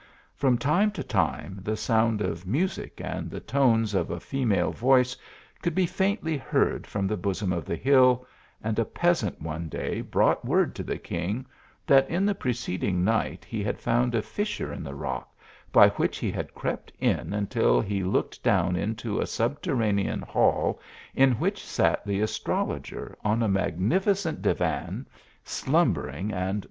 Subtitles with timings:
[0.35, 5.15] From time to time the sound of music and the tones of a female voice
[5.61, 8.25] could be faintly heard from the bosom of the hill,
[8.63, 11.45] and a peasant one day brought word to the king,
[11.85, 15.35] that in the preceding night he had found a fissure in the rock,
[15.71, 20.79] by which he had crept in until he looked down into a subterranean hall,
[21.13, 25.05] in which sat the as trologer on a magnificent divan,
[25.43, 26.59] slumbering and THE ARABIAN ASRTOLOGER.